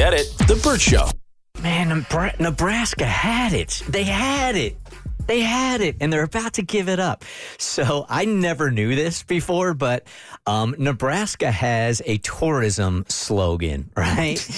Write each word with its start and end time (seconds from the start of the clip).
Get 0.00 0.14
it? 0.14 0.32
The 0.48 0.58
Burt 0.64 0.80
Show. 0.80 1.10
Man, 1.62 2.06
Nebraska 2.38 3.04
had 3.04 3.52
it. 3.52 3.82
They 3.86 4.04
had 4.04 4.56
it. 4.56 4.78
They 5.26 5.40
had 5.40 5.82
it, 5.82 5.96
and 6.00 6.10
they're 6.10 6.22
about 6.22 6.54
to 6.54 6.62
give 6.62 6.88
it 6.88 6.98
up. 6.98 7.22
So 7.58 8.06
I 8.08 8.24
never 8.24 8.70
knew 8.70 8.94
this 8.94 9.22
before, 9.22 9.74
but 9.74 10.06
um, 10.46 10.74
Nebraska 10.78 11.50
has 11.50 12.00
a 12.06 12.16
tourism 12.16 13.04
slogan, 13.08 13.90
right? 13.96 14.36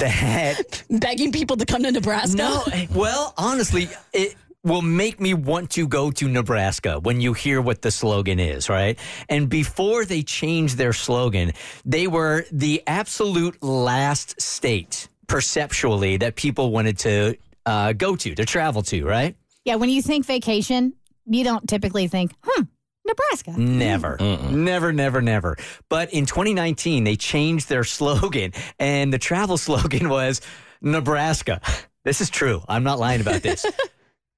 that 0.00 0.82
Begging 0.90 1.30
people 1.30 1.56
to 1.58 1.64
come 1.64 1.84
to 1.84 1.92
Nebraska. 1.92 2.36
no, 2.36 2.64
well, 2.92 3.34
honestly, 3.38 3.88
it 4.12 4.34
will 4.64 4.82
make 4.82 5.20
me 5.20 5.34
want 5.34 5.70
to 5.70 5.86
go 5.86 6.10
to 6.10 6.28
Nebraska 6.28 6.98
when 7.00 7.20
you 7.20 7.32
hear 7.32 7.60
what 7.60 7.82
the 7.82 7.90
slogan 7.90 8.40
is, 8.40 8.68
right? 8.68 8.98
And 9.28 9.48
before 9.48 10.04
they 10.04 10.22
changed 10.22 10.76
their 10.76 10.92
slogan, 10.92 11.52
they 11.84 12.06
were 12.06 12.44
the 12.50 12.82
absolute 12.86 13.62
last 13.62 14.40
state 14.40 15.08
perceptually 15.26 16.16
that 16.18 16.34
people 16.34 16.72
wanted 16.72 16.98
to 16.98 17.36
uh, 17.66 17.92
go 17.92 18.16
to, 18.16 18.34
to 18.34 18.44
travel 18.44 18.82
to, 18.82 19.04
right? 19.04 19.36
Yeah, 19.64 19.76
when 19.76 19.90
you 19.90 20.02
think 20.02 20.26
vacation, 20.26 20.94
you 21.26 21.44
don't 21.44 21.68
typically 21.68 22.08
think, 22.08 22.32
hmm, 22.42 22.62
Nebraska. 23.06 23.52
Never, 23.56 24.16
never, 24.50 24.92
never, 24.92 25.22
never. 25.22 25.56
But 25.88 26.12
in 26.12 26.26
2019, 26.26 27.04
they 27.04 27.16
changed 27.16 27.68
their 27.68 27.84
slogan, 27.98 28.52
and 28.78 29.12
the 29.12 29.18
travel 29.18 29.56
slogan 29.58 30.08
was 30.08 30.40
Nebraska. 30.80 31.60
This 32.04 32.20
is 32.20 32.30
true. 32.30 32.62
I'm 32.68 32.84
not 32.84 32.98
lying 32.98 33.20
about 33.20 33.42
this. 33.42 33.66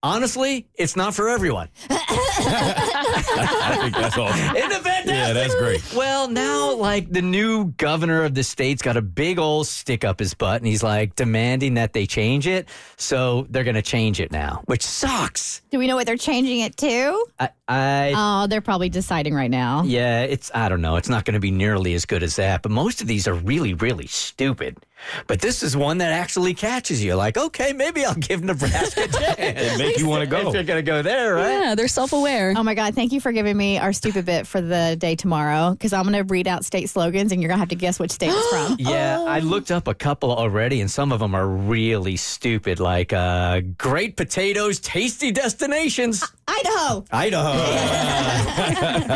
Honestly, 0.02 0.66
it's 0.76 0.96
not 0.96 1.14
for 1.14 1.28
everyone. 1.28 1.68
I 1.90 3.76
think 3.82 3.94
that's 3.94 4.16
awesome. 4.16 4.56
Isn't 4.56 4.72
it 4.72 4.82
fantastic? 4.82 5.10
Yeah, 5.12 5.32
that's 5.34 5.54
great. 5.56 5.94
Well, 5.94 6.26
now, 6.28 6.74
like, 6.74 7.10
the 7.12 7.20
new 7.20 7.66
governor 7.72 8.24
of 8.24 8.34
the 8.34 8.42
state's 8.42 8.80
got 8.80 8.96
a 8.96 9.02
big 9.02 9.38
old 9.38 9.66
stick 9.66 10.02
up 10.02 10.18
his 10.18 10.32
butt, 10.32 10.56
and 10.62 10.66
he's 10.66 10.82
like 10.82 11.16
demanding 11.16 11.74
that 11.74 11.92
they 11.92 12.06
change 12.06 12.46
it. 12.46 12.68
So 12.96 13.46
they're 13.50 13.64
going 13.64 13.74
to 13.74 13.82
change 13.82 14.20
it 14.20 14.32
now, 14.32 14.62
which 14.66 14.82
sucks. 14.82 15.60
Do 15.70 15.78
we 15.78 15.86
know 15.86 15.96
what 15.96 16.06
they're 16.06 16.16
changing 16.16 16.60
it 16.60 16.78
to? 16.78 17.26
I, 17.38 17.50
I 17.68 18.12
Oh, 18.16 18.46
they're 18.46 18.62
probably 18.62 18.88
deciding 18.88 19.34
right 19.34 19.50
now. 19.50 19.82
Yeah, 19.84 20.22
it's 20.22 20.50
I 20.54 20.70
don't 20.70 20.80
know. 20.80 20.96
It's 20.96 21.10
not 21.10 21.26
going 21.26 21.34
to 21.34 21.40
be 21.40 21.50
nearly 21.50 21.92
as 21.92 22.06
good 22.06 22.22
as 22.22 22.36
that, 22.36 22.62
but 22.62 22.72
most 22.72 23.02
of 23.02 23.06
these 23.06 23.28
are 23.28 23.34
really 23.34 23.74
really 23.74 24.06
stupid. 24.06 24.78
But 25.26 25.40
this 25.40 25.62
is 25.62 25.76
one 25.76 25.98
that 25.98 26.12
actually 26.12 26.54
catches 26.54 27.02
you. 27.02 27.14
Like, 27.14 27.36
okay, 27.36 27.72
maybe 27.72 28.04
I'll 28.04 28.14
give 28.14 28.42
Nebraska 28.44 29.04
a 29.04 29.08
chance. 29.08 29.78
Make 29.78 29.98
you 29.98 30.08
want 30.08 30.22
to 30.22 30.26
go. 30.26 30.38
if 30.38 30.44
go. 30.44 30.52
you're 30.52 30.64
going 30.64 30.84
to 30.84 30.90
go 30.90 31.02
there, 31.02 31.34
right? 31.34 31.60
Yeah, 31.60 31.74
they're 31.74 31.88
self 31.88 32.12
aware. 32.12 32.54
Oh 32.56 32.62
my 32.62 32.74
God, 32.74 32.94
thank 32.94 33.12
you 33.12 33.20
for 33.20 33.32
giving 33.32 33.56
me 33.56 33.78
our 33.78 33.92
stupid 33.92 34.24
bit 34.26 34.46
for 34.46 34.60
the 34.60 34.96
day 34.98 35.16
tomorrow 35.16 35.72
because 35.72 35.92
I'm 35.92 36.04
going 36.04 36.14
to 36.14 36.22
read 36.24 36.46
out 36.48 36.64
state 36.64 36.88
slogans 36.88 37.32
and 37.32 37.40
you're 37.40 37.48
going 37.48 37.58
to 37.58 37.60
have 37.60 37.70
to 37.70 37.74
guess 37.74 37.98
which 37.98 38.12
state 38.12 38.30
it's 38.32 38.48
from. 38.48 38.76
Yeah, 38.90 39.20
I 39.22 39.40
looked 39.40 39.70
up 39.70 39.88
a 39.88 39.94
couple 39.94 40.32
already, 40.32 40.80
and 40.80 40.90
some 40.90 41.12
of 41.12 41.20
them 41.20 41.34
are 41.34 41.46
really 41.46 42.16
stupid. 42.16 42.80
Like, 42.80 43.12
uh, 43.12 43.60
great 43.78 44.16
potatoes, 44.16 44.80
tasty 44.80 45.30
destinations. 45.30 46.24
Idaho. 46.48 47.04
Idaho. 47.12 47.52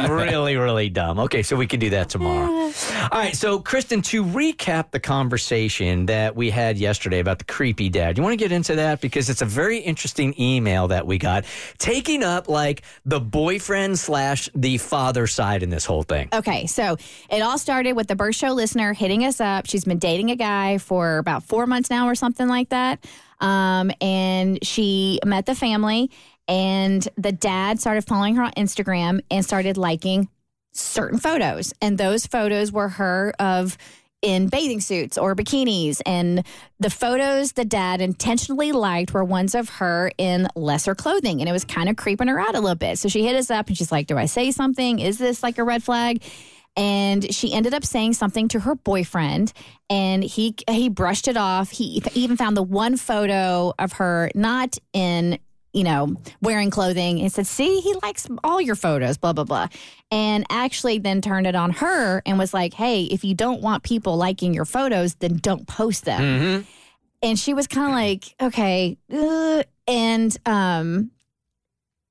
really, 0.14 0.56
really 0.56 0.88
dumb. 0.91 1.19
Okay, 1.19 1.42
so 1.42 1.56
we 1.56 1.66
can 1.66 1.80
do 1.80 1.91
that 1.91 2.08
tomorrow. 2.08 2.46
All 2.46 2.72
right, 3.12 3.34
so 3.34 3.58
Kristen, 3.58 4.02
to 4.02 4.22
recap 4.24 4.92
the 4.92 5.00
conversation 5.00 5.73
that 5.78 6.36
we 6.36 6.50
had 6.50 6.78
yesterday 6.78 7.19
about 7.19 7.39
the 7.39 7.44
creepy 7.44 7.89
dad, 7.89 8.17
you 8.17 8.22
want 8.22 8.33
to 8.33 8.36
get 8.36 8.53
into 8.53 8.77
that 8.77 9.00
because 9.00 9.28
it's 9.28 9.42
a 9.42 9.47
very 9.47 9.78
interesting 9.78 10.34
email 10.41 10.89
that 10.89 11.06
we 11.06 11.19
got, 11.19 11.44
taking 11.78 12.22
up 12.22 12.48
like 12.48 12.83
the 13.05 13.20
boyfriend 13.20 13.98
slash 13.98 14.48
the 14.55 14.78
father 14.78 15.27
side 15.27 15.62
in 15.62 15.70
this 15.70 15.84
whole 15.84 16.05
thing. 16.05 16.28
Okay, 16.33 16.66
so 16.66 16.97
it 17.28 17.42
all 17.42 17.58
started 17.58 17.94
with 17.94 18.06
the 18.06 18.14
Burt 18.14 18.34
Show 18.34 18.53
listener 18.53 18.92
hitting 18.92 19.25
us 19.25 19.41
up. 19.41 19.66
She's 19.66 19.84
been 19.84 19.98
dating 19.98 20.31
a 20.31 20.36
guy 20.36 20.78
for 20.78 21.19
about 21.19 21.42
four 21.42 21.66
months 21.66 21.91
now 21.91 22.09
or 22.09 22.14
something 22.14 22.47
like 22.47 22.69
that. 22.69 23.05
Um, 23.41 23.91
and 24.00 24.64
she 24.64 25.19
met 25.27 25.47
the 25.47 25.55
family, 25.55 26.11
and 26.47 27.06
the 27.16 27.33
dad 27.33 27.81
started 27.81 28.06
following 28.06 28.36
her 28.36 28.44
on 28.44 28.53
Instagram 28.53 29.21
and 29.31 29.44
started 29.44 29.77
liking 29.77 30.28
certain 30.72 31.19
photos. 31.19 31.72
And 31.81 31.98
those 31.98 32.27
photos 32.27 32.72
were 32.72 32.88
her 32.88 33.32
of 33.38 33.77
in 34.24 34.48
bathing 34.48 34.80
suits 34.80 35.18
or 35.18 35.36
bikinis. 35.36 36.00
And 36.06 36.44
the 36.80 36.90
photos 36.90 37.52
the 37.52 37.64
dad 37.64 38.00
intentionally 38.00 38.72
liked 38.72 39.12
were 39.12 39.22
ones 39.22 39.54
of 39.54 39.68
her 39.68 40.10
in 40.16 40.48
lesser 40.56 40.94
clothing. 40.94 41.40
And 41.40 41.48
it 41.48 41.52
was 41.52 41.64
kind 41.64 41.88
of 41.88 41.96
creeping 41.96 42.28
her 42.28 42.40
out 42.40 42.56
a 42.56 42.60
little 42.60 42.74
bit. 42.74 42.98
So 42.98 43.08
she 43.08 43.24
hit 43.24 43.36
us 43.36 43.50
up 43.50 43.68
and 43.68 43.76
she's 43.76 43.92
like, 43.92 44.06
Do 44.06 44.16
I 44.16 44.26
say 44.26 44.50
something? 44.50 44.98
Is 44.98 45.18
this 45.18 45.42
like 45.42 45.58
a 45.58 45.64
red 45.64 45.82
flag? 45.82 46.22
And 46.76 47.32
she 47.32 47.52
ended 47.52 47.74
up 47.74 47.84
saying 47.84 48.14
something 48.14 48.48
to 48.48 48.58
her 48.58 48.74
boyfriend, 48.74 49.52
and 49.88 50.24
he 50.24 50.56
he 50.68 50.88
brushed 50.88 51.28
it 51.28 51.36
off. 51.36 51.70
He 51.70 52.02
even 52.14 52.36
found 52.36 52.56
the 52.56 52.64
one 52.64 52.96
photo 52.96 53.72
of 53.78 53.92
her 53.92 54.28
not 54.34 54.76
in 54.92 55.38
you 55.74 55.84
know, 55.84 56.16
wearing 56.40 56.70
clothing 56.70 57.20
and 57.20 57.30
said, 57.30 57.46
See, 57.46 57.80
he 57.80 57.94
likes 58.02 58.26
all 58.42 58.60
your 58.60 58.76
photos, 58.76 59.18
blah, 59.18 59.32
blah, 59.32 59.44
blah. 59.44 59.66
And 60.10 60.46
actually 60.48 60.98
then 60.98 61.20
turned 61.20 61.46
it 61.46 61.54
on 61.54 61.70
her 61.72 62.22
and 62.24 62.38
was 62.38 62.54
like, 62.54 62.72
Hey, 62.72 63.04
if 63.04 63.24
you 63.24 63.34
don't 63.34 63.60
want 63.60 63.82
people 63.82 64.16
liking 64.16 64.54
your 64.54 64.64
photos, 64.64 65.16
then 65.16 65.36
don't 65.36 65.66
post 65.66 66.04
them. 66.04 66.66
And 67.22 67.38
she 67.38 67.54
was 67.54 67.66
kind 67.66 67.88
of 67.88 67.94
like, 67.94 68.34
Okay. 68.40 68.96
uh," 69.12 69.64
and 69.88 70.36
um, 70.46 71.10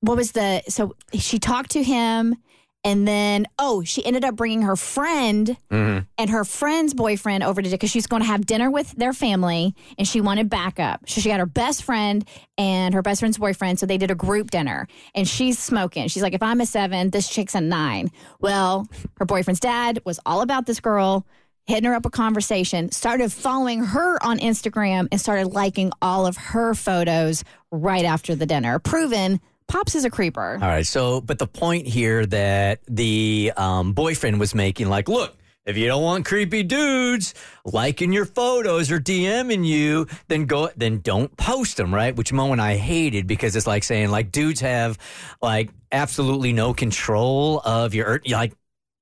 what 0.00 0.16
was 0.16 0.32
the, 0.32 0.62
so 0.68 0.94
she 1.14 1.38
talked 1.38 1.70
to 1.72 1.82
him. 1.82 2.36
And 2.84 3.08
then, 3.08 3.46
oh, 3.58 3.82
she 3.82 4.04
ended 4.04 4.24
up 4.24 4.36
bringing 4.36 4.62
her 4.62 4.76
friend 4.76 5.56
mm-hmm. 5.70 6.00
and 6.18 6.30
her 6.30 6.44
friend's 6.44 6.92
boyfriend 6.92 7.42
over 7.42 7.62
to 7.62 7.70
because 7.70 7.90
she's 7.90 8.06
going 8.06 8.20
to 8.20 8.28
have 8.28 8.44
dinner 8.44 8.70
with 8.70 8.92
their 8.92 9.14
family, 9.14 9.74
and 9.96 10.06
she 10.06 10.20
wanted 10.20 10.50
backup. 10.50 11.08
So 11.08 11.22
she 11.22 11.30
got 11.30 11.40
her 11.40 11.46
best 11.46 11.82
friend 11.82 12.28
and 12.58 12.92
her 12.92 13.00
best 13.00 13.20
friend's 13.20 13.38
boyfriend. 13.38 13.78
So 13.78 13.86
they 13.86 13.96
did 13.96 14.10
a 14.10 14.14
group 14.14 14.50
dinner, 14.50 14.86
and 15.14 15.26
she's 15.26 15.58
smoking. 15.58 16.08
She's 16.08 16.22
like, 16.22 16.34
"If 16.34 16.42
I'm 16.42 16.60
a 16.60 16.66
seven, 16.66 17.08
this 17.10 17.28
chick's 17.28 17.54
a 17.54 17.60
nine. 17.60 18.10
Well, 18.40 18.86
her 19.16 19.24
boyfriend's 19.24 19.60
dad 19.60 20.00
was 20.04 20.20
all 20.26 20.42
about 20.42 20.66
this 20.66 20.80
girl. 20.80 21.26
Hitting 21.66 21.84
her 21.84 21.94
up 21.94 22.04
a 22.04 22.10
conversation, 22.10 22.92
started 22.92 23.32
following 23.32 23.82
her 23.82 24.22
on 24.22 24.38
Instagram 24.38 25.08
and 25.10 25.18
started 25.18 25.46
liking 25.46 25.92
all 26.02 26.26
of 26.26 26.36
her 26.36 26.74
photos 26.74 27.42
right 27.70 28.04
after 28.04 28.34
the 28.34 28.44
dinner, 28.44 28.78
proving 28.78 29.40
Pops 29.68 29.94
is 29.94 30.04
a 30.04 30.10
creeper. 30.10 30.58
All 30.60 30.68
right. 30.68 30.86
So, 30.86 31.20
but 31.20 31.38
the 31.38 31.46
point 31.46 31.86
here 31.86 32.26
that 32.26 32.80
the 32.86 33.52
um, 33.56 33.92
boyfriend 33.92 34.38
was 34.38 34.54
making, 34.54 34.88
like, 34.88 35.08
look, 35.08 35.36
if 35.66 35.78
you 35.78 35.86
don't 35.86 36.02
want 36.02 36.26
creepy 36.26 36.62
dudes 36.62 37.34
liking 37.64 38.12
your 38.12 38.26
photos 38.26 38.90
or 38.90 39.00
DMing 39.00 39.66
you, 39.66 40.06
then 40.28 40.44
go, 40.44 40.70
then 40.76 41.00
don't 41.00 41.34
post 41.38 41.78
them, 41.78 41.94
right? 41.94 42.14
Which 42.14 42.32
Mo 42.32 42.52
and 42.52 42.60
I 42.60 42.76
hated 42.76 43.26
because 43.26 43.56
it's 43.56 43.66
like 43.66 43.82
saying, 43.82 44.10
like, 44.10 44.30
dudes 44.30 44.60
have 44.60 44.98
like 45.40 45.70
absolutely 45.90 46.52
no 46.52 46.74
control 46.74 47.60
of 47.60 47.94
your, 47.94 48.20
like, 48.28 48.52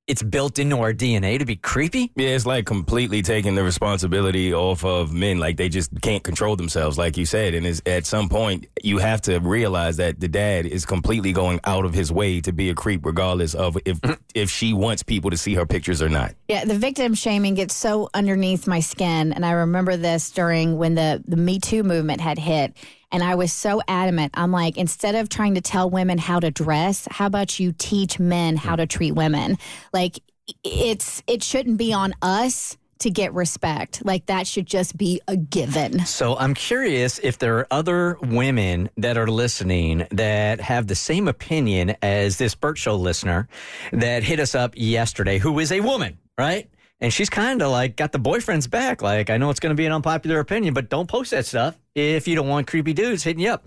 it's 0.08 0.22
built 0.22 0.58
into 0.58 0.78
our 0.78 0.92
DNA 0.92 1.38
to 1.38 1.44
be 1.44 1.56
creepy. 1.56 2.10
Yeah, 2.16 2.30
it's 2.30 2.44
like 2.44 2.66
completely 2.66 3.22
taking 3.22 3.54
the 3.54 3.62
responsibility 3.62 4.52
off 4.52 4.84
of 4.84 5.12
men. 5.12 5.38
Like 5.38 5.56
they 5.56 5.68
just 5.68 5.90
can't 6.00 6.24
control 6.24 6.56
themselves, 6.56 6.98
like 6.98 7.16
you 7.16 7.24
said. 7.24 7.54
And 7.54 7.64
it's, 7.64 7.80
at 7.86 8.04
some 8.04 8.28
point, 8.28 8.66
you 8.82 8.98
have 8.98 9.20
to 9.22 9.38
realize 9.38 9.98
that 9.98 10.18
the 10.18 10.28
dad 10.28 10.66
is 10.66 10.84
completely 10.84 11.32
going 11.32 11.60
out 11.64 11.84
of 11.84 11.94
his 11.94 12.10
way 12.10 12.40
to 12.40 12.52
be 12.52 12.70
a 12.70 12.74
creep, 12.74 13.06
regardless 13.06 13.54
of 13.54 13.78
if 13.84 14.00
mm-hmm. 14.00 14.20
if 14.34 14.50
she 14.50 14.72
wants 14.72 15.02
people 15.02 15.30
to 15.30 15.36
see 15.36 15.54
her 15.54 15.66
pictures 15.66 16.02
or 16.02 16.08
not. 16.08 16.34
Yeah, 16.48 16.64
the 16.64 16.78
victim 16.78 17.14
shaming 17.14 17.54
gets 17.54 17.74
so 17.74 18.10
underneath 18.12 18.66
my 18.66 18.80
skin. 18.80 19.32
And 19.32 19.46
I 19.46 19.52
remember 19.52 19.96
this 19.96 20.30
during 20.30 20.78
when 20.78 20.94
the, 20.94 21.22
the 21.26 21.36
Me 21.36 21.60
Too 21.60 21.82
movement 21.84 22.20
had 22.20 22.38
hit. 22.38 22.76
And 23.12 23.22
I 23.22 23.34
was 23.34 23.52
so 23.52 23.82
adamant. 23.86 24.32
I'm 24.34 24.50
like, 24.50 24.76
instead 24.76 25.14
of 25.14 25.28
trying 25.28 25.54
to 25.54 25.60
tell 25.60 25.88
women 25.88 26.18
how 26.18 26.40
to 26.40 26.50
dress, 26.50 27.06
how 27.10 27.26
about 27.26 27.60
you 27.60 27.72
teach 27.76 28.18
men 28.18 28.56
how 28.56 28.74
to 28.74 28.86
treat 28.86 29.12
women? 29.12 29.58
Like, 29.92 30.18
it's 30.64 31.22
it 31.26 31.42
shouldn't 31.42 31.78
be 31.78 31.92
on 31.92 32.14
us 32.22 32.76
to 33.02 33.10
get 33.10 33.34
respect. 33.34 34.04
Like 34.04 34.26
that 34.26 34.46
should 34.46 34.66
just 34.66 34.96
be 34.96 35.20
a 35.26 35.36
given. 35.36 36.06
So 36.06 36.36
I'm 36.36 36.54
curious 36.54 37.18
if 37.18 37.38
there 37.38 37.58
are 37.58 37.66
other 37.70 38.16
women 38.22 38.90
that 38.96 39.18
are 39.18 39.26
listening 39.26 40.06
that 40.12 40.60
have 40.60 40.86
the 40.86 40.94
same 40.94 41.26
opinion 41.26 41.96
as 42.00 42.38
this 42.38 42.54
Burt 42.54 42.78
Show 42.78 42.94
listener 42.94 43.48
that 43.92 44.22
hit 44.22 44.38
us 44.38 44.54
up 44.54 44.74
yesterday, 44.76 45.38
who 45.38 45.58
is 45.58 45.72
a 45.72 45.80
woman, 45.80 46.18
right? 46.38 46.68
And 47.02 47.12
she's 47.12 47.28
kind 47.28 47.60
of 47.62 47.72
like 47.72 47.96
got 47.96 48.12
the 48.12 48.20
boyfriend's 48.20 48.68
back. 48.68 49.02
Like, 49.02 49.28
I 49.28 49.36
know 49.36 49.50
it's 49.50 49.58
going 49.58 49.72
to 49.72 49.76
be 49.76 49.86
an 49.86 49.92
unpopular 49.92 50.38
opinion, 50.38 50.72
but 50.72 50.88
don't 50.88 51.08
post 51.08 51.32
that 51.32 51.44
stuff 51.44 51.76
if 51.96 52.28
you 52.28 52.36
don't 52.36 52.46
want 52.46 52.68
creepy 52.68 52.92
dudes 52.92 53.24
hitting 53.24 53.42
you 53.42 53.50
up. 53.50 53.66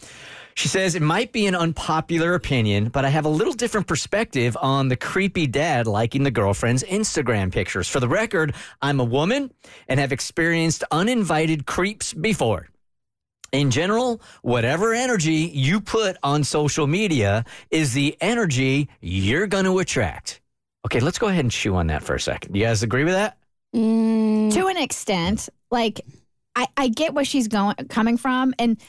She 0.55 0.69
says 0.69 0.95
it 0.95 1.01
might 1.01 1.33
be 1.33 1.45
an 1.45 1.53
unpopular 1.53 2.33
opinion, 2.35 2.87
but 2.87 3.03
I 3.03 3.09
have 3.09 3.25
a 3.25 3.29
little 3.29 3.51
different 3.51 3.87
perspective 3.87 4.55
on 4.61 4.87
the 4.87 4.95
creepy 4.95 5.47
dad 5.47 5.85
liking 5.85 6.23
the 6.23 6.31
girlfriend's 6.31 6.81
Instagram 6.83 7.51
pictures. 7.51 7.89
For 7.89 7.99
the 7.99 8.07
record, 8.07 8.55
I'm 8.81 9.01
a 9.01 9.03
woman 9.03 9.51
and 9.89 9.99
have 9.99 10.13
experienced 10.13 10.85
uninvited 10.89 11.65
creeps 11.65 12.13
before. 12.13 12.69
In 13.51 13.69
general, 13.69 14.21
whatever 14.43 14.93
energy 14.93 15.51
you 15.53 15.81
put 15.81 16.15
on 16.23 16.45
social 16.45 16.87
media 16.87 17.43
is 17.69 17.93
the 17.93 18.15
energy 18.21 18.87
you're 19.01 19.47
going 19.47 19.65
to 19.65 19.79
attract. 19.79 20.39
Okay, 20.85 20.99
let's 20.99 21.17
go 21.17 21.27
ahead 21.27 21.43
and 21.43 21.51
chew 21.51 21.75
on 21.75 21.87
that 21.87 22.03
for 22.03 22.13
a 22.13 22.19
second. 22.19 22.55
You 22.55 22.63
guys 22.63 22.83
agree 22.83 23.03
with 23.03 23.15
that? 23.15 23.39
Mm. 23.75 24.53
To 24.53 24.67
an 24.67 24.77
extent, 24.77 25.49
like 25.71 26.01
I, 26.55 26.67
I 26.77 26.89
get 26.89 27.15
where 27.15 27.25
she's 27.25 27.47
going 27.47 27.75
coming 27.89 28.17
from 28.17 28.53
and 28.59 28.79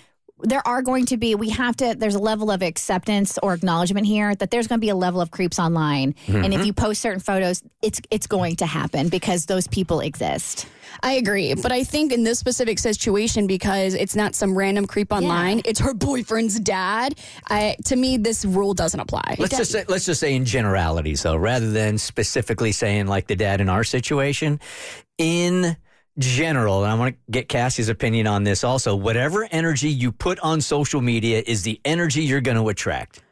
there 0.41 0.67
are 0.67 0.83
going 0.83 1.06
to 1.06 1.17
be 1.17 1.35
we 1.35 1.50
have 1.50 1.77
to 1.77 1.94
there's 1.97 2.15
a 2.15 2.21
level 2.21 2.50
of 2.50 2.62
acceptance 2.62 3.38
or 3.43 3.55
acknowledgement 3.55 4.06
here 4.06 4.35
that 4.35 4.50
there's 4.50 4.67
going 4.67 4.79
to 4.79 4.85
be 4.85 4.91
a 4.91 4.97
level 4.97 5.21
of 5.21 5.31
creeps 5.31 5.59
online 5.59 6.15
and 6.27 6.47
if 6.47 6.53
mm-hmm. 6.53 6.67
you 6.67 6.73
post 6.73 7.00
certain 7.00 7.21
photos 7.21 7.62
it's 7.83 8.00
it's 8.11 8.27
going 8.27 8.56
to 8.56 8.67
happen 8.67 9.09
because 9.09 9.47
those 9.47 9.67
people 9.67 10.00
exist 10.00 10.67
I 11.03 11.12
agree, 11.12 11.55
but 11.55 11.73
I 11.73 11.85
think 11.85 12.12
in 12.12 12.25
this 12.25 12.38
specific 12.38 12.79
situation, 12.79 13.47
because 13.47 13.94
it's 13.94 14.17
not 14.17 14.35
some 14.35 14.56
random 14.56 14.87
creep 14.87 15.12
online, 15.12 15.61
it's 15.65 15.81
her 15.81 15.93
boyfriend's 15.94 16.59
dad. 16.59 17.19
I, 17.49 17.77
to 17.87 17.97
me, 17.97 18.17
this 18.17 18.44
rule 18.44 18.73
doesn't 18.73 18.99
apply. 18.99 19.37
Let's 19.38 19.56
just 19.56 19.73
say, 19.73 19.85
let's 19.88 20.06
just 20.06 20.21
say 20.21 20.35
in 20.35 20.44
generalities 20.44 21.23
though, 21.23 21.37
rather 21.37 21.71
than 21.71 21.99
specifically 21.99 22.73
saying 22.73 23.09
like 23.09 23.27
the 23.27 23.37
dad 23.37 23.61
in 23.61 23.69
our 23.69 23.85
situation. 23.85 24.61
In 25.19 25.77
general, 26.19 26.83
and 26.85 26.93
I 26.93 26.95
want 26.95 27.15
to 27.15 27.31
get 27.31 27.49
Cassie's 27.49 27.89
opinion 27.89 28.27
on 28.27 28.45
this 28.45 28.65
also. 28.65 28.95
Whatever 28.97 29.49
energy 29.51 29.89
you 29.89 30.13
put 30.13 30.39
on 30.41 30.61
social 30.61 31.01
media 31.01 31.43
is 31.47 31.63
the 31.63 31.81
energy 31.85 32.23
you're 32.23 32.41
going 32.41 32.57
to 32.57 32.69
attract. 32.69 33.23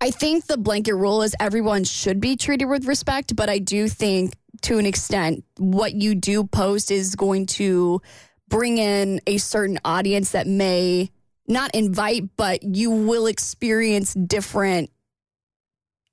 I 0.00 0.10
think 0.10 0.46
the 0.46 0.58
blanket 0.58 0.94
rule 0.94 1.22
is 1.22 1.34
everyone 1.40 1.84
should 1.84 2.20
be 2.20 2.36
treated 2.36 2.66
with 2.66 2.84
respect, 2.86 3.34
but 3.34 3.48
I 3.48 3.58
do 3.58 3.88
think 3.88 4.34
to 4.62 4.78
an 4.78 4.86
extent 4.86 5.44
what 5.58 5.94
you 5.94 6.14
do 6.14 6.44
post 6.44 6.90
is 6.90 7.14
going 7.14 7.46
to 7.46 8.02
bring 8.48 8.78
in 8.78 9.20
a 9.26 9.38
certain 9.38 9.78
audience 9.84 10.32
that 10.32 10.46
may 10.46 11.10
not 11.48 11.74
invite, 11.74 12.36
but 12.36 12.62
you 12.62 12.90
will 12.90 13.26
experience 13.26 14.12
different 14.14 14.90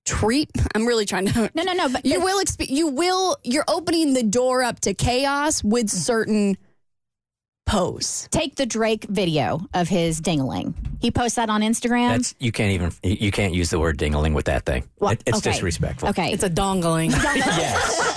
treat. 0.05 0.49
I'm 0.75 0.85
really 0.85 1.05
trying 1.05 1.27
to 1.27 1.49
no 1.53 1.63
no 1.63 1.73
no 1.73 1.89
but 1.89 2.05
you 2.05 2.19
will 2.19 2.43
expe- 2.43 2.69
you 2.69 2.87
will 2.89 3.37
you're 3.43 3.63
opening 3.67 4.13
the 4.13 4.23
door 4.23 4.61
up 4.63 4.79
to 4.81 4.93
chaos 4.93 5.63
with 5.63 5.89
certain 5.89 6.57
posts. 7.65 8.27
take 8.29 8.55
the 8.55 8.65
drake 8.65 9.05
video 9.05 9.61
of 9.73 9.87
his 9.87 10.19
dingling 10.19 10.73
he 10.99 11.09
posts 11.09 11.37
that 11.37 11.49
on 11.49 11.61
instagram 11.61 12.09
That's 12.17 12.35
you 12.37 12.51
can't 12.51 12.73
even 12.73 12.91
you 13.01 13.31
can't 13.31 13.53
use 13.53 13.69
the 13.69 13.79
word 13.79 13.97
dingling 13.97 14.33
with 14.33 14.45
that 14.45 14.65
thing. 14.65 14.83
What? 14.97 15.13
It- 15.13 15.23
it's 15.27 15.37
Okay. 15.37 15.51
disrespectful. 15.51 16.09
okay 16.09 16.31
It's 16.33 16.43
a 16.43 16.49
dongling. 16.49 17.11
Yes. 17.35 18.11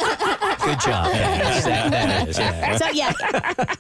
Good 0.65 0.81
job. 0.81 1.07
Cass. 1.13 1.65
That- 1.65 1.91
that 1.93 2.29
is, 2.29 2.39
yeah. 2.39 2.77
So 2.77 2.89
yeah, 2.91 3.13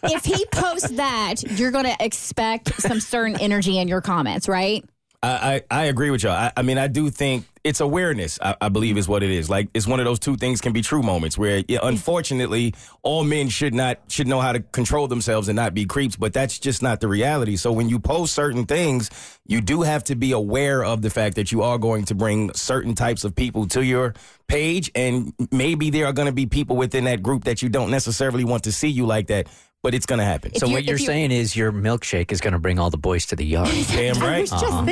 if 0.04 0.24
he 0.24 0.44
posts 0.52 0.90
that, 0.90 1.42
you're 1.58 1.72
going 1.72 1.84
to 1.86 1.96
expect 1.98 2.80
some 2.80 3.00
certain 3.00 3.40
energy 3.40 3.78
in 3.78 3.88
your 3.88 4.00
comments, 4.00 4.48
right? 4.48 4.84
I, 5.22 5.62
I, 5.70 5.80
I 5.82 5.84
agree 5.86 6.10
with 6.10 6.22
y'all. 6.22 6.32
I, 6.32 6.52
I 6.56 6.62
mean, 6.62 6.78
I 6.78 6.86
do 6.86 7.10
think 7.10 7.44
it's 7.66 7.80
awareness. 7.80 8.38
I, 8.40 8.54
I 8.60 8.68
believe 8.68 8.96
is 8.96 9.08
what 9.08 9.24
it 9.24 9.30
is. 9.30 9.50
Like 9.50 9.68
it's 9.74 9.88
one 9.88 9.98
of 9.98 10.06
those 10.06 10.20
two 10.20 10.36
things 10.36 10.60
can 10.60 10.72
be 10.72 10.82
true 10.82 11.02
moments 11.02 11.36
where, 11.36 11.64
yeah, 11.66 11.80
mm. 11.80 11.88
unfortunately, 11.88 12.74
all 13.02 13.24
men 13.24 13.48
should 13.48 13.74
not 13.74 13.98
should 14.06 14.28
know 14.28 14.40
how 14.40 14.52
to 14.52 14.60
control 14.60 15.08
themselves 15.08 15.48
and 15.48 15.56
not 15.56 15.74
be 15.74 15.84
creeps. 15.84 16.14
But 16.14 16.32
that's 16.32 16.60
just 16.60 16.80
not 16.80 17.00
the 17.00 17.08
reality. 17.08 17.56
So 17.56 17.72
when 17.72 17.88
you 17.88 17.98
post 17.98 18.34
certain 18.34 18.66
things, 18.66 19.10
you 19.46 19.60
do 19.60 19.82
have 19.82 20.04
to 20.04 20.14
be 20.14 20.30
aware 20.30 20.84
of 20.84 21.02
the 21.02 21.10
fact 21.10 21.34
that 21.36 21.50
you 21.50 21.62
are 21.62 21.76
going 21.76 22.04
to 22.04 22.14
bring 22.14 22.54
certain 22.54 22.94
types 22.94 23.24
of 23.24 23.34
people 23.34 23.66
to 23.68 23.84
your 23.84 24.14
page, 24.46 24.92
and 24.94 25.32
maybe 25.50 25.90
there 25.90 26.06
are 26.06 26.12
going 26.12 26.26
to 26.26 26.32
be 26.32 26.46
people 26.46 26.76
within 26.76 27.04
that 27.04 27.20
group 27.20 27.44
that 27.44 27.62
you 27.62 27.68
don't 27.68 27.90
necessarily 27.90 28.44
want 28.44 28.62
to 28.64 28.72
see 28.72 28.88
you 28.88 29.06
like 29.06 29.26
that. 29.26 29.48
But 29.86 29.94
it's 29.94 30.04
going 30.04 30.18
to 30.18 30.24
happen. 30.24 30.52
So 30.56 30.66
you- 30.66 30.72
what 30.72 30.82
you're 30.84 30.98
you- 30.98 31.06
saying 31.06 31.30
is 31.30 31.54
your 31.54 31.70
milkshake 31.70 32.32
is 32.32 32.40
going 32.40 32.54
to 32.54 32.58
bring 32.58 32.80
all 32.80 32.90
the 32.90 32.96
boys 32.98 33.24
to 33.26 33.36
the 33.36 33.44
yard. 33.44 33.68
Damn 33.88 34.18
right. 34.18 34.52
Uh-huh. 34.52 34.84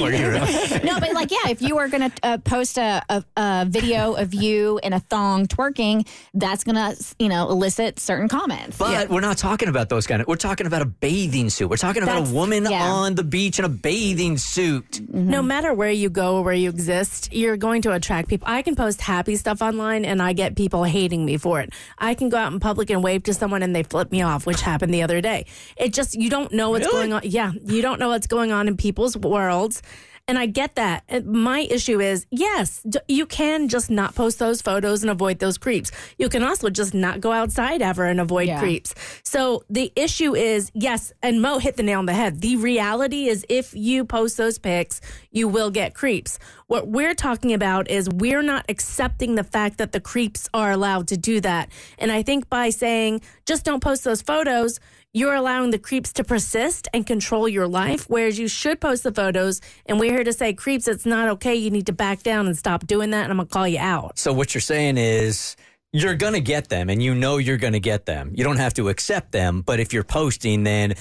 Or 0.00 0.12
you're- 0.12 0.38
No, 0.84 1.00
but 1.00 1.12
like, 1.14 1.32
yeah, 1.32 1.48
if 1.50 1.60
you 1.60 1.78
are 1.78 1.88
going 1.88 2.08
to 2.08 2.16
uh, 2.22 2.38
post 2.38 2.78
a, 2.78 3.02
a, 3.08 3.24
a 3.36 3.66
video 3.68 4.14
of 4.14 4.32
you 4.34 4.78
in 4.84 4.92
a 4.92 5.00
thong 5.00 5.48
twerking, 5.48 6.06
that's 6.32 6.62
going 6.62 6.76
to, 6.76 6.96
you 7.18 7.28
know, 7.28 7.50
elicit 7.50 7.98
certain 7.98 8.28
comments. 8.28 8.78
But 8.78 9.08
we're 9.08 9.20
not 9.20 9.36
talking 9.36 9.68
about 9.68 9.88
those 9.88 10.06
kind 10.06 10.22
of. 10.22 10.28
We're 10.28 10.36
talking 10.36 10.68
about 10.68 10.82
a 10.82 10.86
bathing 10.86 11.50
suit. 11.50 11.68
We're 11.68 11.76
talking 11.76 12.04
about 12.04 12.12
That's- 12.14 12.30
a 12.30 12.34
woman 12.34 12.66
yeah. 12.70 12.84
on 12.88 13.16
the 13.16 13.24
beach 13.24 13.58
in 13.58 13.64
a 13.64 13.68
bathing 13.68 14.38
suit. 14.38 15.00
No 15.12 15.42
matter 15.42 15.74
where 15.74 15.90
you 15.90 16.08
go 16.08 16.36
or 16.36 16.44
where 16.44 16.54
you 16.54 16.70
exist, 16.70 17.32
you're 17.32 17.56
going 17.56 17.82
to 17.82 17.90
attract 17.92 18.28
people. 18.28 18.46
I 18.48 18.62
can 18.62 18.76
post 18.76 19.00
happy 19.00 19.34
stuff 19.34 19.60
online 19.60 20.04
and 20.04 20.22
I 20.22 20.34
get 20.34 20.54
people 20.54 20.84
hating 20.84 21.24
me 21.24 21.36
for 21.36 21.60
it. 21.60 21.72
I 21.98 22.14
can 22.14 22.28
go 22.28 22.36
out 22.36 22.52
in 22.52 22.60
public 22.60 22.90
and 22.90 23.02
wave 23.02 23.24
to 23.24 23.34
someone 23.34 23.64
and 23.64 23.74
they 23.74 23.82
flip 23.82 24.12
me 24.12 24.22
off, 24.22 24.35
which 24.44 24.60
happened 24.60 24.92
the 24.92 25.02
other 25.02 25.20
day. 25.20 25.46
It 25.76 25.94
just, 25.94 26.14
you 26.14 26.28
don't 26.28 26.52
know 26.52 26.70
what's 26.70 26.86
going 26.86 27.12
on. 27.12 27.22
Yeah, 27.24 27.52
you 27.64 27.80
don't 27.80 27.98
know 27.98 28.08
what's 28.08 28.26
going 28.26 28.52
on 28.52 28.68
in 28.68 28.76
people's 28.76 29.16
worlds. 29.16 29.80
And 30.28 30.40
I 30.40 30.46
get 30.46 30.74
that. 30.74 31.24
My 31.24 31.60
issue 31.60 32.00
is 32.00 32.26
yes, 32.32 32.84
you 33.06 33.26
can 33.26 33.68
just 33.68 33.90
not 33.90 34.16
post 34.16 34.40
those 34.40 34.60
photos 34.60 35.02
and 35.04 35.10
avoid 35.10 35.38
those 35.38 35.56
creeps. 35.56 35.92
You 36.18 36.28
can 36.28 36.42
also 36.42 36.68
just 36.68 36.94
not 36.94 37.20
go 37.20 37.30
outside 37.30 37.80
ever 37.80 38.04
and 38.06 38.20
avoid 38.20 38.48
Yeah. 38.48 38.58
creeps. 38.58 38.92
So 39.22 39.62
the 39.70 39.92
issue 39.94 40.34
is 40.34 40.72
yes, 40.74 41.12
and 41.22 41.40
Mo 41.40 41.58
hit 41.58 41.76
the 41.76 41.84
nail 41.84 42.00
on 42.00 42.06
the 42.06 42.12
head. 42.12 42.40
The 42.40 42.56
reality 42.56 43.28
is 43.28 43.46
if 43.48 43.72
you 43.72 44.04
post 44.04 44.36
those 44.36 44.58
pics, 44.58 45.00
you 45.30 45.46
will 45.46 45.70
get 45.70 45.94
creeps. 45.94 46.40
What 46.66 46.88
we're 46.88 47.14
talking 47.14 47.52
about 47.52 47.88
is 47.88 48.08
we're 48.10 48.42
not 48.42 48.64
accepting 48.68 49.36
the 49.36 49.44
fact 49.44 49.78
that 49.78 49.92
the 49.92 50.00
creeps 50.00 50.48
are 50.52 50.72
allowed 50.72 51.06
to 51.08 51.16
do 51.16 51.40
that. 51.42 51.70
And 51.98 52.10
I 52.10 52.24
think 52.24 52.50
by 52.50 52.70
saying 52.70 53.20
just 53.46 53.64
don't 53.64 53.80
post 53.80 54.02
those 54.02 54.22
photos, 54.22 54.80
you're 55.16 55.34
allowing 55.34 55.70
the 55.70 55.78
creeps 55.78 56.12
to 56.12 56.22
persist 56.22 56.88
and 56.92 57.06
control 57.06 57.48
your 57.48 57.66
life, 57.66 58.04
whereas 58.06 58.38
you 58.38 58.46
should 58.48 58.78
post 58.82 59.02
the 59.02 59.10
photos. 59.10 59.62
And 59.86 59.98
we're 59.98 60.12
here 60.12 60.24
to 60.24 60.32
say, 60.34 60.52
creeps, 60.52 60.86
it's 60.86 61.06
not 61.06 61.30
okay. 61.30 61.54
You 61.54 61.70
need 61.70 61.86
to 61.86 61.94
back 61.94 62.22
down 62.22 62.46
and 62.46 62.54
stop 62.54 62.86
doing 62.86 63.12
that. 63.12 63.22
And 63.22 63.30
I'm 63.30 63.38
going 63.38 63.48
to 63.48 63.52
call 63.52 63.66
you 63.66 63.78
out. 63.78 64.18
So 64.18 64.34
what 64.34 64.54
you're 64.54 64.60
saying 64.60 64.98
is 64.98 65.56
you're 65.90 66.16
going 66.16 66.34
to 66.34 66.40
get 66.40 66.68
them 66.68 66.90
and 66.90 67.02
you 67.02 67.14
know 67.14 67.38
you're 67.38 67.56
going 67.56 67.72
to 67.72 67.80
get 67.80 68.04
them. 68.04 68.30
You 68.34 68.44
don't 68.44 68.58
have 68.58 68.74
to 68.74 68.90
accept 68.90 69.32
them, 69.32 69.62
but 69.62 69.80
if 69.80 69.94
you're 69.94 70.04
posting 70.04 70.64
then 70.64 70.92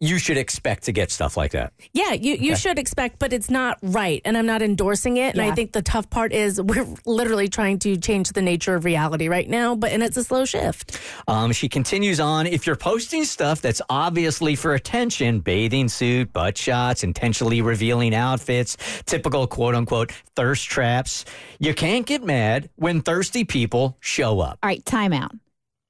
you 0.00 0.18
should 0.18 0.38
expect 0.38 0.84
to 0.84 0.92
get 0.92 1.10
stuff 1.10 1.36
like 1.36 1.52
that. 1.52 1.74
Yeah, 1.92 2.12
you, 2.12 2.34
you 2.34 2.56
should 2.56 2.78
expect, 2.78 3.18
but 3.18 3.34
it's 3.34 3.50
not 3.50 3.78
right. 3.82 4.22
And 4.24 4.36
I'm 4.36 4.46
not 4.46 4.62
endorsing 4.62 5.18
it. 5.18 5.34
And 5.34 5.42
I 5.42 5.54
think 5.54 5.72
the 5.72 5.82
tough 5.82 6.08
part 6.08 6.32
is 6.32 6.60
we're 6.60 6.86
literally 7.04 7.48
trying 7.48 7.78
to 7.80 7.98
change 7.98 8.30
the 8.30 8.40
nature 8.40 8.74
of 8.74 8.86
reality 8.86 9.28
right 9.28 9.48
now, 9.48 9.74
but 9.74 9.92
and 9.92 10.02
it's 10.02 10.16
a 10.16 10.24
slow 10.24 10.46
shift. 10.46 10.98
Um, 11.28 11.52
she 11.52 11.68
continues 11.68 12.18
on. 12.18 12.46
If 12.46 12.66
you're 12.66 12.76
posting 12.76 13.24
stuff 13.24 13.60
that's 13.60 13.82
obviously 13.90 14.56
for 14.56 14.74
attention, 14.74 15.40
bathing 15.40 15.88
suit, 15.88 16.32
butt 16.32 16.56
shots, 16.56 17.04
intentionally 17.04 17.60
revealing 17.60 18.14
outfits, 18.14 18.78
typical 19.04 19.46
quote 19.46 19.74
unquote 19.74 20.12
thirst 20.34 20.64
traps, 20.64 21.26
you 21.58 21.74
can't 21.74 22.06
get 22.06 22.24
mad 22.24 22.70
when 22.76 23.02
thirsty 23.02 23.44
people 23.44 23.98
show 24.00 24.40
up. 24.40 24.58
All 24.62 24.68
right, 24.68 24.82
timeout. 24.82 25.38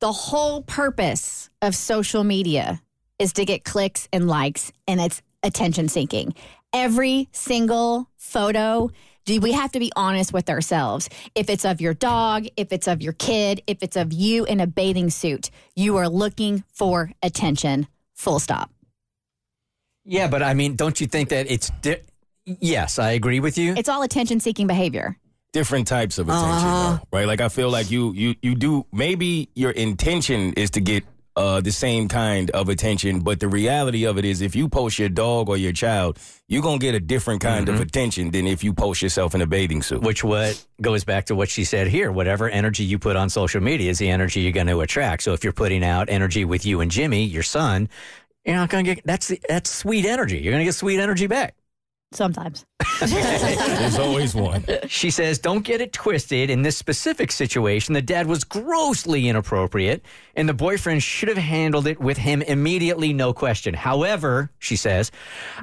The 0.01 0.11
whole 0.11 0.63
purpose 0.63 1.49
of 1.63 1.77
social 1.77 2.25
media 2.25 2.81
is 3.21 3.33
to 3.35 3.45
get 3.45 3.65
clicks 3.65 4.09
and 4.13 4.27
likes, 4.27 4.73
and 4.89 5.01
it's 5.01 5.23
attention 5.45 5.89
seeking. 5.89 6.35
Every 6.73 7.29
single 7.33 8.09
photo, 8.17 8.91
do 9.27 9.41
we 9.41 9.53
have 9.53 9.71
to 9.73 9.79
be 9.79 9.93
honest 9.95 10.33
with 10.33 10.49
ourselves? 10.51 11.09
If 11.35 11.49
it's 11.51 11.65
of 11.65 11.81
your 11.81 11.95
dog, 11.95 12.47
if 12.57 12.73
it's 12.73 12.89
of 12.89 13.03
your 13.03 13.13
kid, 13.13 13.63
if 13.67 13.83
it's 13.83 13.97
of 13.97 14.13
you 14.13 14.45
in 14.47 14.61
a 14.61 14.67
bathing 14.67 15.11
suit, 15.11 15.51
you 15.77 15.97
are 15.99 16.09
looking 16.09 16.65
for 16.73 17.13
attention. 17.23 17.87
Full 18.15 18.39
stop. 18.41 18.71
Yeah, 20.05 20.29
but 20.29 20.43
I 20.43 20.55
mean, 20.55 20.77
don't 20.77 21.01
you 21.01 21.07
think 21.07 21.29
that 21.29 21.51
it's. 21.51 21.71
Di- 21.83 22.01
yes, 22.45 22.99
I 22.99 23.11
agree 23.13 23.41
with 23.41 23.59
you. 23.59 23.75
It's 23.77 23.89
all 23.89 24.03
attention 24.03 24.41
seeking 24.41 24.67
behavior. 24.67 25.17
different 25.53 25.87
types 25.89 26.17
of 26.19 26.29
attention, 26.29 26.49
Uh-huh. 26.49 26.99
though, 27.11 27.19
right? 27.19 27.27
Like 27.27 27.41
I 27.41 27.49
feel 27.49 27.71
like 27.71 27.91
you 27.91 28.13
you 28.13 28.35
you 28.41 28.55
do 28.55 28.87
maybe 28.93 29.49
your 29.57 29.73
intention 29.73 30.53
is 30.55 30.71
to 30.71 30.81
get 30.81 31.03
uh, 31.41 31.61
the 31.61 31.73
same 31.73 32.05
kind 32.09 32.51
of 32.51 32.69
attention, 32.69 33.21
but 33.29 33.37
the 33.41 33.49
reality 33.49 34.03
of 34.11 34.15
it 34.19 34.25
is, 34.25 34.41
if 34.43 34.55
you 34.55 34.69
post 34.69 34.99
your 34.99 35.09
dog 35.09 35.49
or 35.49 35.57
your 35.57 35.73
child, 35.73 36.19
you're 36.49 36.63
gonna 36.69 36.79
get 36.79 36.95
a 36.95 37.01
different 37.15 37.41
kind 37.41 37.67
Mm-hmm. 37.67 37.75
of 37.83 37.89
attention 37.89 38.31
than 38.31 38.47
if 38.47 38.63
you 38.65 38.73
post 38.75 39.03
yourself 39.03 39.35
in 39.35 39.41
a 39.41 39.47
bathing 39.47 39.83
suit. 39.83 40.03
which 40.03 40.23
what 40.33 40.53
goes 40.89 41.05
back 41.05 41.25
to 41.27 41.35
what 41.35 41.49
she 41.49 41.65
said 41.65 41.87
here 41.97 42.09
whatever 42.13 42.49
energy 42.63 42.85
you 42.85 42.99
put 42.99 43.17
on 43.17 43.29
social 43.31 43.63
media 43.71 43.91
is 43.91 43.99
the 43.99 44.11
energy 44.11 44.41
you're 44.41 44.53
going 44.63 44.67
to 44.75 44.81
attract 44.81 45.23
so 45.23 45.33
if 45.33 45.41
you're 45.45 45.53
putting 45.65 45.85
out 45.85 46.09
energy 46.19 46.45
with 46.45 46.63
you 46.67 46.81
and 46.83 46.91
jimmy 46.91 47.23
your 47.37 47.43
son 47.43 47.89
you're 48.45 48.57
not 48.57 48.69
going 48.71 48.85
to 48.85 48.95
get 48.95 49.05
that's 49.05 49.33
that's 49.49 49.71
sweet 49.71 50.05
energy 50.07 50.39
you're 50.43 50.53
going 50.53 50.65
to 50.65 50.69
get 50.71 50.75
sweet 50.75 50.99
energy 51.01 51.27
back 51.27 51.55
Sometimes. 52.13 52.65
There's 53.01 53.99
always 53.99 54.35
one. 54.35 54.65
she 54.89 55.11
says 55.11 55.39
don't 55.39 55.65
get 55.65 55.81
it 55.81 55.93
twisted 55.93 56.51
in 56.51 56.61
this 56.63 56.77
specific 56.77 57.33
situation 57.33 57.95
the 57.95 58.03
dad 58.03 58.27
was 58.27 58.45
grossly 58.45 59.29
inappropriate 59.29 60.05
and 60.37 60.47
the 60.49 60.53
boyfriend 60.53 61.03
should 61.03 61.29
have 61.29 61.39
handled 61.39 61.87
it 61.87 61.99
with 61.99 62.19
him 62.19 62.43
immediately 62.43 63.15
no 63.15 63.33
question 63.33 63.73
however 63.73 64.51
she 64.59 64.77
says 64.77 65.11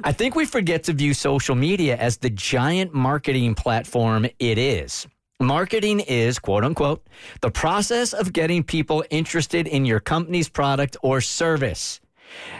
i 0.02 0.10
think 0.10 0.34
we 0.34 0.44
forget 0.44 0.82
to 0.82 0.92
view 0.92 1.14
social 1.14 1.54
media 1.54 1.96
as 1.96 2.16
the 2.16 2.30
giant 2.30 2.92
marketing 2.92 3.54
platform 3.54 4.26
it 4.40 4.58
is 4.58 5.06
Marketing 5.40 6.00
is, 6.00 6.40
quote 6.40 6.64
unquote, 6.64 7.06
the 7.42 7.50
process 7.50 8.12
of 8.12 8.32
getting 8.32 8.64
people 8.64 9.04
interested 9.08 9.68
in 9.68 9.84
your 9.84 10.00
company's 10.00 10.48
product 10.48 10.96
or 11.00 11.20
service. 11.20 12.00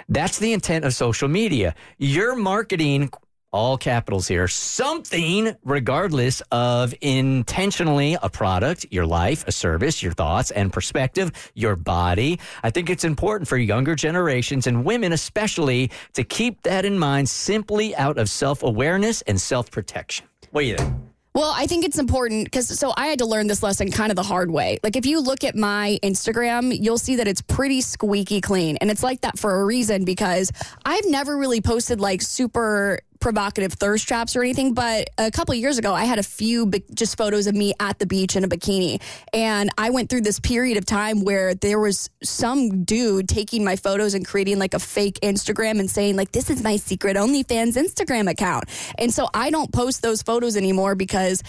That's 0.09 0.39
the 0.39 0.53
intent 0.53 0.85
of 0.85 0.95
social 0.95 1.27
media. 1.27 1.75
Your 1.99 2.37
marketing 2.37 3.11
all 3.53 3.79
capitals 3.79 4.29
here, 4.29 4.49
something, 4.49 5.57
regardless 5.65 6.43
of 6.53 6.95
intentionally 7.01 8.17
a 8.23 8.29
product, 8.29 8.87
your 8.91 9.07
life, 9.07 9.47
a 9.47 9.53
service, 9.53 10.03
your 10.03 10.13
thoughts 10.13 10.51
and 10.51 10.73
perspective, 10.73 11.33
your 11.55 11.77
body. 11.77 12.39
I 12.63 12.71
think 12.71 12.91
it's 12.91 13.05
important 13.05 13.49
for 13.49 13.57
younger 13.57 13.95
generations 13.95 14.67
and 14.67 14.85
women, 14.85 15.13
especially, 15.13 15.91
to 16.15 16.25
keep 16.25 16.63
that 16.63 16.85
in 16.85 16.99
mind 16.99 17.29
simply 17.29 17.97
out 17.97 18.19
of 18.19 18.29
self 18.29 18.63
awareness 18.63 19.23
and 19.23 19.41
self 19.41 19.71
protection. 19.71 20.27
What 20.51 20.63
do 20.63 20.67
you 20.67 20.77
think? 20.77 20.95
Well, 21.39 21.53
I 21.55 21.69
think 21.69 21.85
it's 21.85 22.01
important 22.01 22.47
because 22.47 22.67
so 22.67 22.93
I 22.97 23.07
had 23.07 23.21
to 23.21 23.27
learn 23.27 23.47
this 23.47 23.63
lesson 23.63 23.93
kind 23.93 24.11
of 24.11 24.17
the 24.17 24.25
hard 24.25 24.51
way. 24.51 24.79
Like 24.83 24.97
if 24.97 25.07
you 25.07 25.21
look 25.21 25.45
at 25.45 25.55
my 25.55 25.97
Instagram, 26.03 26.77
you'll 26.77 26.99
see 26.99 27.15
that 27.15 27.29
it's 27.29 27.43
pretty 27.43 27.81
squeaky 27.81 28.41
clean. 28.41 28.77
And 28.79 28.91
it's 28.91 29.05
like 29.05 29.21
that 29.21 29.39
for 29.39 29.61
a 29.61 29.65
reason 29.65 30.05
because 30.05 30.51
I've 30.85 31.05
never 31.07 31.37
really 31.37 31.61
posted 31.61 32.01
like 32.01 32.23
super 32.23 32.99
provocative 33.21 33.73
thirst 33.73 34.07
traps 34.07 34.37
or 34.37 34.43
anything, 34.43 34.75
but 34.75 35.11
a 35.19 35.31
couple 35.31 35.55
years 35.55 35.79
ago, 35.79 35.95
I 35.95 36.05
had 36.05 36.19
a 36.19 36.23
few 36.23 36.71
just 36.95 37.17
photos 37.17 37.47
of 37.47 37.55
me 37.55 37.75
at 37.81 37.99
the 37.99 38.07
beach 38.07 38.37
in 38.37 38.45
a 38.45 38.49
bikini. 38.49 39.01
And 39.33 39.71
I 39.79 39.91
went 39.91 40.11
through 40.11 40.23
this 40.23 40.41
period 40.41 40.79
of 40.79 40.87
time 40.87 41.25
where 41.25 41.55
there 41.55 41.79
was 41.79 42.11
some 42.23 42.85
dude 42.85 43.29
taking 43.29 43.65
my 43.65 43.77
photos 43.77 44.15
and 44.15 44.27
creating 44.27 44.59
like 44.59 44.75
a 44.75 44.79
fake 44.79 45.19
Instagram 45.23 45.81
and 45.81 45.91
saying, 45.91 46.17
like, 46.17 46.33
this 46.33 46.51
is 46.51 46.63
my 46.63 46.77
secret 46.77 47.17
OnlyFans 47.17 47.77
Instagram 47.77 48.31
account. 48.31 48.65
And 48.99 49.13
so 49.13 49.29
I 49.35 49.51
don't 49.51 49.73
post 49.73 50.03
those 50.03 50.23
photos 50.23 50.57
anymore 50.57 50.95
because 50.95 51.43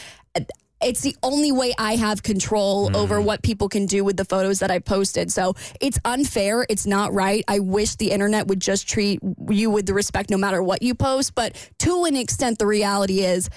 it's 0.82 1.02
the 1.02 1.16
only 1.24 1.52
way 1.52 1.74
I 1.78 1.96
have 1.96 2.24
control 2.24 2.96
over 2.96 3.22
what 3.22 3.44
people 3.44 3.70
can 3.70 3.86
do 3.86 4.04
with 4.04 4.18
the 4.18 4.26
photos 4.26 4.60
that 4.60 4.72
I 4.72 4.80
posted. 4.80 5.32
So 5.32 5.56
it's 5.82 6.00
unfair. 6.06 6.66
It's 6.70 6.86
not 6.86 7.14
right. 7.14 7.44
I 7.48 7.60
wish 7.60 7.96
the 7.96 8.12
internet 8.12 8.48
would 8.48 8.60
just 8.60 8.88
treat 8.88 9.20
you 9.50 9.70
with 9.70 9.86
the 9.86 9.94
respect 9.94 10.30
no 10.30 10.38
matter 10.38 10.64
what 10.64 10.82
you 10.82 10.96
post. 10.96 11.36
But 11.36 11.56
to 11.80 12.06
an 12.06 12.16
extent, 12.16 12.60
the 12.60 12.68
reality 12.68 13.22
is 13.22 13.50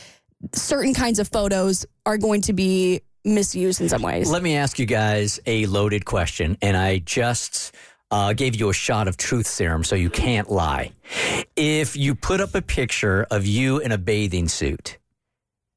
certain 0.55 0.95
kinds 0.95 1.19
of 1.19 1.29
photos 1.29 1.87
are 2.05 2.19
going 2.19 2.41
to 2.43 2.53
be 2.53 3.03
misused 3.25 3.81
in 3.81 3.89
some 3.89 4.03
ways. 4.03 4.31
Let 4.31 4.43
me 4.43 4.57
ask 4.57 4.79
you 4.79 4.87
guys 4.87 5.39
a 5.47 5.67
loaded 5.67 6.05
question, 6.05 6.59
and 6.61 6.77
I 6.77 6.99
just 6.99 7.73
uh, 8.11 8.33
gave 8.33 8.57
you 8.57 8.69
a 8.69 8.75
shot 8.75 9.07
of 9.07 9.17
truth 9.17 9.47
serum, 9.47 9.85
so 9.85 9.95
you 9.95 10.11
can't 10.11 10.51
lie. 10.51 10.93
If 11.55 11.97
you 11.97 12.15
put 12.15 12.41
up 12.41 12.55
a 12.55 12.63
picture 12.63 13.27
of 13.31 13.47
you 13.47 13.79
in 13.79 13.93
a 13.93 13.99
bathing 13.99 14.49
suit, 14.49 14.99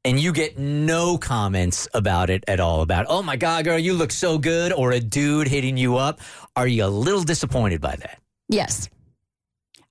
and 0.06 0.20
you 0.20 0.32
get 0.32 0.58
no 0.58 1.18
comments 1.18 1.88
about 1.94 2.30
it 2.30 2.44
at 2.48 2.60
all 2.60 2.82
about, 2.82 3.08
oh 3.10 3.24
my 3.24 3.36
God, 3.36 3.66
girl, 3.66 3.78
you 3.80 3.94
look 3.94 4.12
so 4.12 4.38
good, 4.38 4.72
or 4.72 4.92
a 4.92 5.00
dude 5.00 5.48
hitting 5.48 5.76
you 5.76 5.98
up, 5.98 6.22
are 6.56 6.68
you 6.68 6.86
a 6.86 6.88
little 6.88 7.24
disappointed 7.24 7.82
by 7.82 7.96
that? 7.98 8.20
yes. 8.48 8.88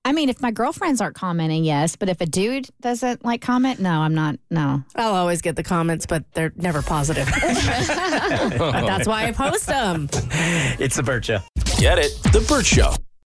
I 0.07 0.11
mean, 0.11 0.29
if 0.29 0.39
my 0.39 0.51
girlfriends 0.51 1.01
aren't 1.01 1.15
commenting, 1.15 1.63
yes. 1.63 1.95
But 1.95 2.09
if 2.09 2.21
a 2.21 2.27
dude 2.27 2.69
doesn't 2.79 3.25
like 3.25 3.41
comment, 3.41 3.79
no, 3.79 3.89
I'm 3.89 4.13
not. 4.13 4.37
No. 4.51 4.83
I'll 4.95 5.15
always 5.15 5.41
get 5.41 5.55
the 5.55 5.63
comments, 5.63 6.05
but 6.05 6.23
they're 6.33 6.53
never 6.55 6.83
positive. 6.83 7.25
That's 7.41 9.07
why 9.07 9.25
I 9.25 9.31
post 9.31 9.65
them. 9.65 10.07
It's 10.77 10.95
the 10.95 11.01
Burt 11.01 11.25
Show. 11.25 11.39
Get 11.79 11.97
it? 11.97 12.11
The 12.31 12.45
Burt 12.47 12.67
Show. 12.67 12.93